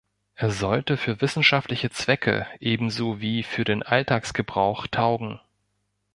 Er 0.33 0.49
sollte 0.49 0.97
für 0.97 1.21
wissenschaftliche 1.21 1.91
Zwecke 1.91 2.47
ebenso 2.59 3.21
wie 3.21 3.43
für 3.43 3.63
den 3.65 3.83
Alltagsgebrauch 3.83 4.87
taugen. 4.87 5.39